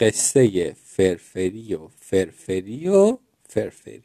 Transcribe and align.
قصه 0.00 0.72
فرفری 0.72 1.74
و 1.74 1.88
فرفری 1.88 2.88
و 2.88 3.18
فرفری. 3.48 4.02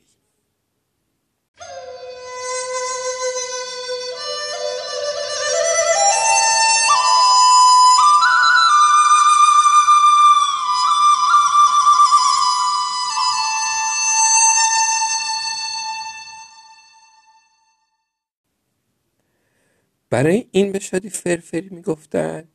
برای 20.09 20.47
این 20.51 20.71
به 20.71 20.79
شادی 20.79 21.09
فرفری 21.09 21.69
می‌گفتن 21.69 22.47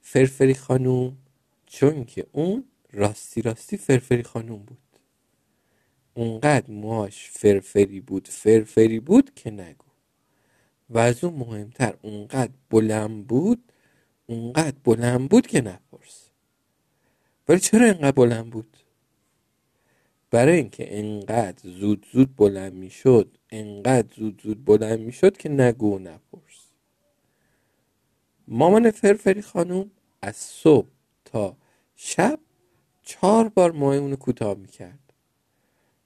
فرفری 0.00 0.54
خانوم 0.54 1.16
چون 1.66 2.04
که 2.04 2.26
اون 2.32 2.64
راستی 2.92 3.42
راستی 3.42 3.76
فرفری 3.76 4.22
خانوم 4.22 4.62
بود. 4.62 4.78
اونقدر 6.14 6.70
موهاش 6.70 7.30
فرفری 7.30 8.00
بود 8.00 8.28
فرفری 8.28 9.00
بود 9.00 9.34
که 9.34 9.50
نگو. 9.50 9.84
و 10.90 10.98
از 10.98 11.24
اون 11.24 11.34
مهمتر 11.34 11.94
اونقدر 12.02 12.52
بلند 12.70 13.26
بود 13.26 13.72
اونقدر 14.26 14.76
بلند 14.84 15.28
بود 15.28 15.46
که 15.46 15.60
نپرس. 15.60 16.30
ولی 17.48 17.60
چرا 17.60 17.84
اینقدر 17.84 18.12
بلند 18.12 18.50
بود؟ 18.50 18.76
برای 20.30 20.56
اینکه 20.56 20.98
انقدر 20.98 21.70
زود 21.70 22.06
زود 22.12 22.36
بلند 22.36 22.72
می‌شد 22.72 23.38
انقدر 23.50 24.14
زود 24.16 24.42
زود 24.42 24.64
بلند 24.64 25.00
می‌شد 25.00 25.36
که 25.36 25.48
نگو 25.48 25.96
و 25.96 25.98
نپرس. 25.98 26.72
مامان 28.48 28.90
فرفری 28.90 29.42
خانوم 29.42 29.90
از 30.22 30.36
صبح 30.36 30.88
تا 31.24 31.56
شب 31.96 32.38
چهار 33.02 33.48
بار 33.48 33.72
ماه 33.72 33.96
اونو 33.96 34.16
کوتاه 34.16 34.54
می‌کرد. 34.54 34.98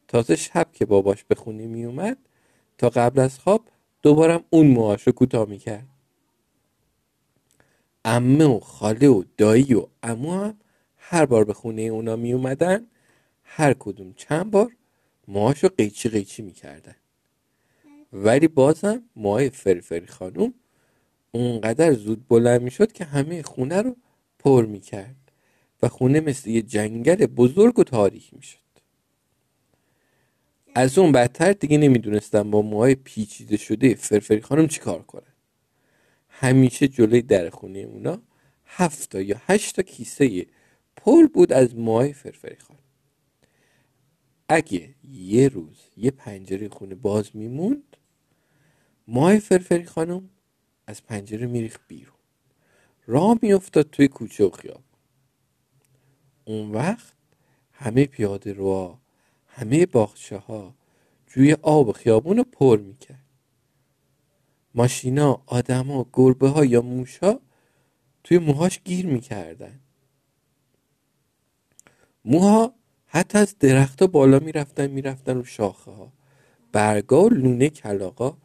تازه 0.08 0.36
شب 0.36 0.66
که 0.72 0.86
باباش 0.86 1.25
به 1.25 1.34
خونه 1.34 1.66
میومد 1.66 2.19
تا 2.78 2.88
قبل 2.88 3.20
از 3.20 3.38
خواب 3.38 3.64
دوبارم 4.03 4.44
اون 4.50 4.66
موهاش 4.66 5.03
رو 5.03 5.12
کوتاه 5.12 5.48
می‌کرد. 5.48 5.86
امه 8.05 8.44
و 8.44 8.61
خاله 8.61 9.08
و 9.08 9.25
دایی 9.36 9.75
و 9.75 9.86
امو 10.03 10.34
هم 10.34 10.58
هر 10.97 11.27
بار 11.27 11.44
به 11.44 11.53
خونه 11.53 11.83
اونا 11.83 12.16
میومدن 12.16 12.86
هر 13.42 13.75
کدوم 13.75 14.12
چند 14.12 14.50
بار 14.50 14.72
موهاش 15.28 15.64
رو 15.64 15.70
قیچی 15.78 16.08
قیچی 16.08 16.42
می‌کردن. 16.42 16.97
ولی 18.12 18.48
بازم 18.48 19.03
موهای 19.16 19.50
فرفری 19.50 20.06
خانوم 20.06 20.55
اونقدر 21.33 21.92
زود 21.92 22.28
بلند 22.28 22.62
می‌شد 22.62 22.92
که 22.92 23.05
همه 23.05 23.42
خونه 23.42 23.83
رو 23.83 23.97
پر 24.38 24.66
می‌کرد. 24.66 25.25
و 25.82 25.88
خونه 25.88 26.20
مثل 26.20 26.50
یه 26.50 26.62
جنگل 26.62 27.27
بزرگ 27.27 27.78
و 27.78 27.84
تاریک 27.84 28.34
می‌شد. 28.34 28.58
از 30.74 30.98
اون 30.98 31.12
بدتر 31.12 31.52
دیگه 31.52 31.78
نمی‌دونستم 31.78 32.50
با 32.50 32.62
موهای 32.62 32.94
پیچیده 32.94 33.56
شده 33.56 33.94
فرفری 33.94 34.41
خانم 34.41 34.66
چیکار 34.66 35.02
کنه. 35.02 35.27
همیشه 36.28 36.88
جلوی 36.88 37.22
در 37.22 37.50
خونه 37.50 37.78
اونا 37.78 38.22
هفت 38.66 39.14
یا 39.14 39.36
هشت 39.47 39.80
کیسه 39.80 40.47
پر 40.97 41.27
بود 41.27 41.52
از 41.52 41.77
موهای 41.77 42.12
فرفری 42.12 42.56
خانم. 42.56 42.80
اگه 44.48 44.94
یه 45.12 45.48
روز 45.48 45.77
یه 45.97 46.10
پنجره 46.10 46.69
خونه 46.69 46.94
باز 46.94 47.30
میموند 47.36 47.97
ماه 49.08 49.38
فرفری 49.38 49.84
خانم 49.84 50.30
از 50.86 51.04
پنجره 51.04 51.47
میریخت 51.47 51.80
بیرون. 51.88 52.16
راه 53.06 53.38
میافتاد 53.42 53.91
توی 53.91 54.08
کوچه 54.08 54.44
و 54.44 54.50
خیابون. 54.50 54.82
اون 56.48 56.72
وقت 56.72 57.12
همه 57.72 58.06
پیاده 58.06 58.52
روها 58.52 58.98
همه 59.47 59.86
باخچه 59.86 60.37
ها 60.37 60.75
جوی 61.26 61.53
آب 61.53 61.93
خیابون 61.93 62.37
رو 62.37 62.44
پر 62.44 62.78
می‌کرد. 62.78 63.25
ماشینا 64.75 65.43
آدما 65.47 66.06
گربه 66.12 66.48
ها 66.48 66.65
یا 66.65 66.82
موشا 66.82 67.38
توی 68.25 68.38
موهاش 68.38 68.81
گیر 68.84 69.06
می‌کردن. 69.06 69.81
موها 72.25 72.75
حتی 73.06 73.38
از 73.38 73.59
درختها 73.59 74.09
بالا 74.09 74.38
می‌رفتن 74.38 74.87
می‌رفتن 74.87 75.34
رو 75.34 75.44
شاخه 75.44 75.91
ها. 75.91 76.12
برگا 76.72 77.25
و 77.25 77.28
لونه 77.28 77.69
کلاقا 77.69 78.37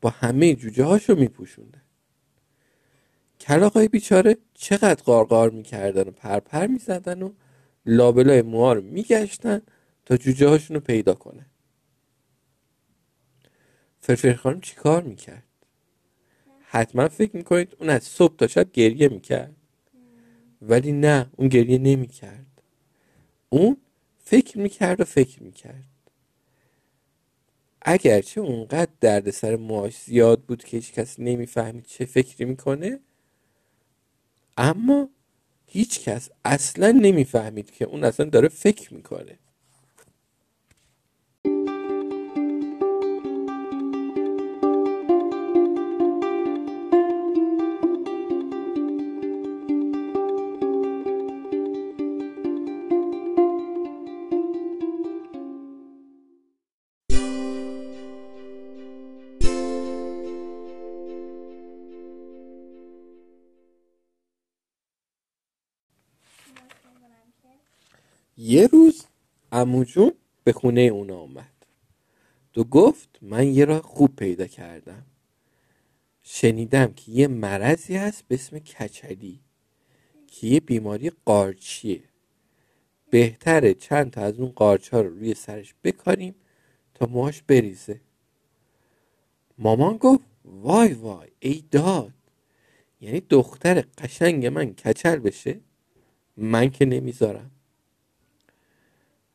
با 0.00 0.10
همه 0.10 0.54
جوجه 0.54 0.84
هاشو 0.84 1.14
میپوشوندن. 1.14 1.82
کلاقای 3.40 3.88
بیچاره 3.88 4.36
چقدر 4.54 5.02
قارقار 5.02 5.50
می‌کردن 5.50 6.02
و 6.02 6.10
پرپر 6.10 6.66
می‌زدن 6.66 7.22
و 7.22 7.32
لابلای 7.86 8.42
موها 8.42 8.72
رو 8.72 8.82
میگشتن 8.82 9.62
تا 10.04 10.16
جوجه 10.16 10.66
رو 10.68 10.80
پیدا 10.80 11.14
کنن 11.14 11.46
فرفر 14.00 14.32
خانم 14.32 14.60
چی 14.60 14.74
کار 14.74 15.02
می‌کرد؟ 15.02 15.42
حتما 16.60 17.08
فکر 17.08 17.36
می‌کنید 17.36 17.76
اون 17.80 17.90
از 17.90 18.02
صبح 18.04 18.36
تا 18.36 18.46
شب 18.46 18.72
گریه 18.72 19.08
می‌کرد. 19.08 19.56
ولی 20.62 20.92
نه 20.92 21.30
اون 21.36 21.48
گریه 21.48 21.78
نمی‌کرد. 21.78 22.62
اون 23.48 23.76
فکر 24.18 24.58
می‌کرد 24.58 25.00
و 25.00 25.04
فکر 25.04 25.42
می‌کرد. 25.42 25.84
اگرچه 27.82 28.40
اونقدر 28.40 28.90
دردسر 29.00 29.56
موهاش 29.56 30.02
زیاد 30.02 30.42
بود 30.42 30.64
که 30.64 30.76
هیچ 30.76 30.92
کسی 30.92 31.22
نمی‌فهمید 31.22 31.84
چه 31.84 32.04
فکری 32.04 32.44
می‌کنه 32.44 33.00
اما 34.56 35.10
هیچ 35.66 36.00
کس 36.00 36.28
اصلا 36.44 36.90
نمی‌فهمید 36.90 37.70
که 37.70 37.84
اون 37.84 38.04
اصلا 38.04 38.26
داره 38.26 38.48
فکر 38.48 38.94
می‌کنه. 38.94 39.38
یه 68.36 68.66
روز 68.66 69.04
اموجون 69.52 70.12
به 70.44 70.52
خونه 70.52 70.80
اونا 70.80 71.16
اومد. 71.16 71.52
دو 72.52 72.64
گفت 72.64 73.18
من 73.22 73.48
یه 73.48 73.64
راه 73.64 73.82
خوب 73.82 74.16
پیدا 74.16 74.46
کردم. 74.46 75.06
شنیدم 76.22 76.92
که 76.92 77.12
یه 77.12 77.28
مرضی 77.28 77.96
هست 77.96 78.24
به 78.28 78.34
اسم 78.34 78.58
کچلی 78.58 79.40
که 80.26 80.46
یه 80.46 80.60
بیماری 80.60 81.10
قارچیه. 81.24 82.02
بهتره 83.10 83.74
چند 83.74 84.10
تا 84.10 84.20
از 84.20 84.38
اون 84.38 84.48
قارچ 84.48 84.88
ها 84.88 85.00
رو 85.00 85.10
روی 85.10 85.34
سرش 85.34 85.74
بکاریم 85.84 86.34
تا 86.94 87.06
موهاش 87.06 87.42
بریزه. 87.42 88.00
مامان 89.58 89.96
گفت 89.96 90.24
وای 90.44 90.92
وای 90.92 91.28
ای 91.40 91.64
داد. 91.70 92.12
یعنی 93.00 93.20
دختر 93.20 93.84
قشنگ 93.98 94.46
من 94.46 94.74
کچل 94.74 95.16
بشه؟ 95.16 95.60
من 96.36 96.70
که 96.70 96.84
نمی‌ذارم. 96.84 97.50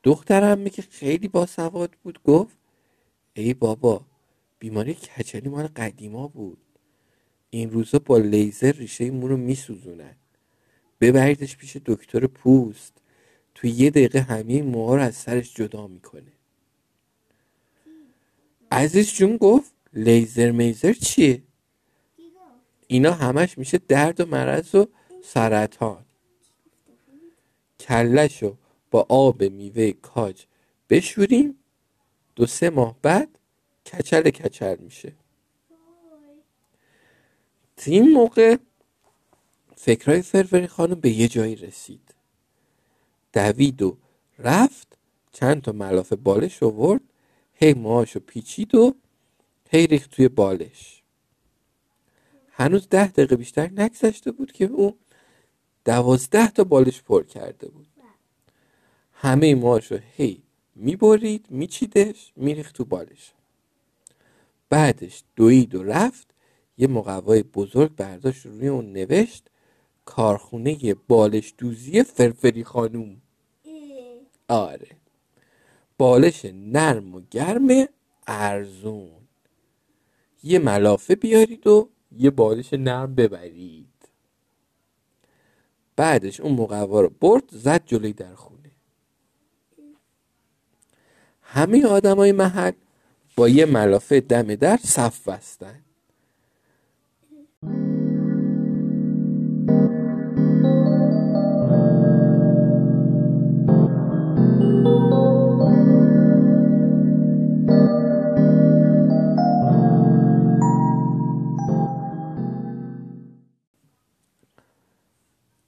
دخترم 0.03 0.69
که 0.69 0.81
خیلی 0.81 1.27
باسواد 1.27 1.91
بود. 2.03 2.19
گفت 2.23 2.57
ای 3.33 3.53
بابا 3.53 4.01
بیماری 4.59 4.93
کچلی 4.93 5.49
مال 5.49 5.67
قدیما 5.67 6.27
بود. 6.27 6.57
این 7.49 7.71
روزا 7.71 7.99
با 7.99 8.17
لیزر 8.17 8.71
ریشه 8.71 9.11
مو 9.11 9.27
رو 9.27 9.37
میسوزونن. 9.37 10.15
ببریدش 11.01 11.57
پیش 11.57 11.77
دکتر 11.85 12.27
پوست. 12.27 12.93
تو 13.55 13.67
یه 13.67 13.89
دقیقه 13.89 14.19
همه 14.19 14.61
موها 14.61 14.95
رو 14.95 15.01
از 15.01 15.15
سرش 15.15 15.53
جدا 15.53 15.87
می‌کنه. 15.87 16.31
عزیز 18.71 19.13
جون 19.13 19.37
گفت 19.37 19.73
لیزر 19.93 20.51
میزر 20.51 20.93
چیه؟ 20.93 21.41
اینا 22.87 23.11
همش 23.11 23.57
میشه 23.57 23.77
درد 23.87 24.19
و 24.19 24.25
مرض 24.25 24.75
و 24.75 24.87
سرطان. 25.23 26.05
کلشو 27.79 28.57
با 28.91 29.05
آب 29.09 29.43
میوه 29.43 29.91
کاج 29.91 30.45
بشوریم 30.89 31.55
دو 32.35 32.45
سه 32.45 32.69
ماه 32.69 32.95
بعد 33.01 33.29
کچل 33.85 34.29
کچل 34.29 34.75
میشه. 34.79 35.13
این 37.85 38.11
موقع 38.11 38.57
فکرهای 39.75 40.21
فرفری 40.21 40.67
خانم 40.67 40.99
به 40.99 41.09
یه 41.09 41.27
جایی 41.27 41.55
رسید. 41.55 42.15
دوید 43.33 43.81
و 43.81 43.97
رفت 44.39 44.97
چند 45.31 45.61
تا 45.61 45.71
ملافه 45.71 46.15
بالش 46.15 46.63
آورد 46.63 47.01
هی 47.53 47.73
موهاشو 47.73 48.19
پیچید 48.19 48.75
و 48.75 48.95
هی 49.69 49.87
ریخت 49.87 50.11
توی 50.11 50.27
بالش. 50.27 51.03
هنوز 52.51 52.89
ده 52.89 53.07
دقیقه 53.07 53.35
بیشتر 53.35 53.69
نگذشته 53.69 54.31
بود 54.31 54.51
که 54.51 54.65
او 54.65 54.97
دوازده 55.85 56.47
تا 56.47 56.63
بالش 56.63 57.01
پر 57.01 57.23
کرده 57.23 57.67
بود. 57.67 57.87
همه 59.23 59.55
موهاشو 59.55 59.99
هی 60.15 60.43
می‌برید 60.75 61.45
میچیدش 61.49 62.31
میریخت 62.35 62.75
تو 62.75 62.85
بالش. 62.85 63.33
بعدش 64.69 65.23
دوید 65.35 65.75
و 65.75 65.83
رفت 65.83 66.27
یه 66.77 66.87
مقوای 66.87 67.43
بزرگ 67.43 67.95
برداشت 67.95 68.45
روی 68.45 68.67
اون 68.67 68.93
نوشت 68.93 69.49
کارخونه 70.05 70.93
بالش 71.07 71.53
دوزی 71.57 72.03
فرفری 72.03 72.63
خانوم. 72.63 73.21
آره. 74.47 74.87
بالش 75.97 76.45
نرم 76.45 77.15
و 77.15 77.21
گرم 77.31 77.67
ارزون. 78.27 79.11
یه 80.43 80.59
ملافه 80.59 81.15
بیارید 81.15 81.67
و 81.67 81.89
یه 82.17 82.29
بالش 82.29 82.73
نرم 82.73 83.15
ببرید. 83.15 83.87
بعدش 85.95 86.39
اون 86.39 86.53
مقوا 86.53 87.01
رو 87.01 87.09
برد 87.09 87.43
زد 87.51 87.85
جلوی 87.85 88.13
در 88.13 88.35
خونه. 88.35 88.60
همه 91.53 91.85
آدمای 91.85 92.31
محل 92.31 92.71
با 93.35 93.49
یه 93.49 93.65
ملافه 93.65 94.19
دم 94.19 94.55
در 94.55 94.79
صف 94.83 95.27
بستن. 95.27 95.79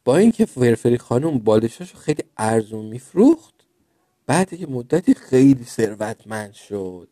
با 0.06 0.18
اینکه 0.18 0.46
فرفری 0.46 0.98
خانم 0.98 1.40
بالشاشو 1.40 1.98
خیلی 1.98 2.24
ارزون 2.38 2.86
میفروخت 2.86 3.53
بعد 4.34 4.54
یه 4.54 4.68
مدتی 4.68 5.14
خیلی 5.14 5.64
ثروتمند 5.64 6.54
شد. 6.54 7.08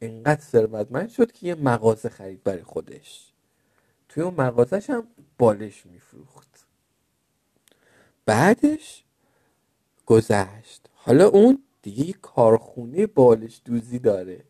انقدر 0.00 0.40
ثروتمند 0.40 1.08
شد 1.08 1.32
که 1.32 1.46
یه 1.46 1.54
مغازه 1.54 2.08
خرید 2.08 2.42
برای 2.42 2.62
خودش. 2.62 3.32
توی 4.08 4.22
اون 4.22 4.34
مغازش 4.34 4.90
هم 4.90 5.06
بالش 5.38 5.86
میفروخت. 5.86 6.66
بعدش 8.26 9.04
گذشت. 10.06 10.86
حالا 10.94 11.28
اون 11.28 11.62
دیگه 11.82 12.12
کارخونه 12.22 13.06
بالش 13.06 13.60
دوزی 13.64 13.98
داره. 13.98 14.44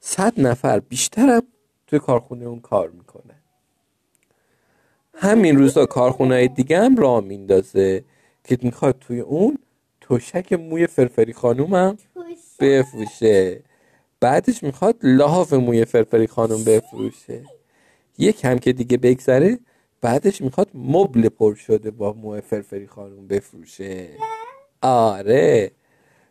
صد 0.00 0.40
نفر 0.40 0.80
بیشترم 0.80 1.42
توی 1.86 1.98
کارخونه 1.98 2.44
اون 2.44 2.60
کار 2.60 2.90
می‌کنه 2.90 3.34
همین 5.14 5.58
روزا 5.58 5.86
کارخونه 5.86 6.34
های 6.34 6.48
دیگه 6.48 6.80
هم 6.80 6.96
راه 6.96 7.20
میندازه 7.20 8.04
که 8.44 8.58
می‌خواد 8.62 8.98
توی 8.98 9.20
اون 9.20 9.58
تشک 10.10 10.52
موی 10.52 10.86
فرفری 10.86 11.32
خانومم 11.32 11.96
بفروشه. 12.60 13.62
بعدش 14.20 14.62
می‌خواد 14.62 14.96
لحاف 15.02 15.52
موی 15.52 15.84
فرفری 15.84 16.26
خانوم 16.26 16.64
بفروشه. 16.64 17.42
یک 18.18 18.44
هم 18.44 18.58
که 18.58 18.72
دیگه 18.72 18.96
بگذره 18.96 19.58
بعدش 20.00 20.40
می‌خواد 20.40 20.70
مبل 20.74 21.28
پر 21.28 21.54
شده 21.54 21.90
با 21.90 22.12
موی 22.12 22.40
فرفری 22.40 22.86
خانوم 22.86 23.26
بفروشه. 23.26 24.08
آره. 24.82 25.70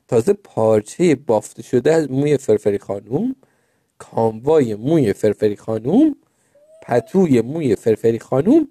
تازه 0.07 0.33
پارچه 0.33 1.15
بافته 1.15 1.63
شده 1.63 1.93
از 1.93 2.11
موی 2.11 2.37
فرفری 2.37 2.77
خانوم 2.77 3.35
کاموای 3.97 4.75
موی 4.75 5.13
فرفری 5.13 5.55
خانوم 5.55 6.15
پتوی 6.83 7.41
موی 7.41 7.75
فرفری 7.75 8.19
خانوم 8.19 8.67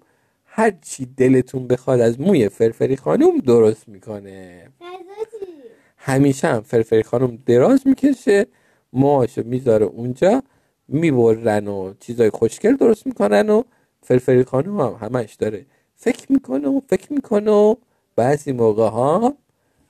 هر 0.53 0.73
چی 0.83 1.07
دلتون 1.17 1.67
بخواد 1.67 2.01
از 2.01 2.21
موی 2.21 2.49
فرفری 2.49 2.97
خانوم 2.97 3.39
درست 3.39 3.89
می‌کنه. 3.89 4.69
همیشه 5.97 6.49
هم 6.49 6.61
فرفری 6.61 7.03
خانوم 7.03 7.39
دراز 7.47 7.87
می‌کشه 7.87 8.47
موهاشو 8.93 9.43
می‌ذاره 9.45 9.87
اونجا 9.87 10.43
می‌برن 10.89 11.69
و 11.69 11.95
چیزای 12.01 12.31
خوشگل 12.31 12.77
درست 12.77 13.07
می‌کنن 13.07 13.51
و 13.51 13.63
فرفری 14.03 14.45
خانوم 14.45 14.81
هم 14.81 15.09
همش 15.09 15.35
داره 15.35 15.67
فکر 15.97 16.33
می‌کنه 16.33 16.69
و 16.69 16.81
فکر 16.89 17.13
می‌کنه 17.13 17.51
و 17.51 17.75
بعضی 18.17 18.53
موقع 18.53 18.89
ها 18.89 19.35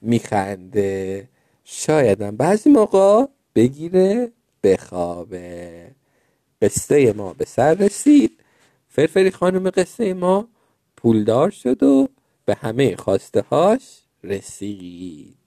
میخنده. 0.03 1.29
شایدم 1.65 2.37
بعضی 2.37 2.71
موقع 2.71 3.27
بگیره 3.55 4.33
بخوابه. 4.63 5.91
قصه 6.63 7.13
ما 7.13 7.33
به 7.33 7.45
سر 7.45 7.75
رسید. 7.75 8.40
فرفری 8.91 9.33
خانم 9.33 9.71
قصه 9.71 10.15
ما 10.15 10.49
پولدار 10.99 11.51
شد 11.51 11.85
و 11.85 12.09
به 12.47 12.55
همه 12.55 12.97
خواسته 12.97 13.43
هاش 13.43 14.03
رسید. 14.25 15.40